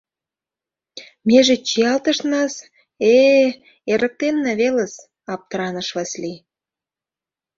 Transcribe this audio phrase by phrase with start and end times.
[1.27, 2.53] —Меже чиялтышнас,
[3.13, 3.47] э-э,
[3.91, 4.93] эрыктенна велыс,—
[5.33, 6.39] аптыраныш Васлий.